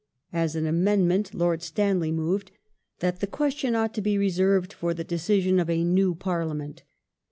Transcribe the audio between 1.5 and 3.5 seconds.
Stanley moved that the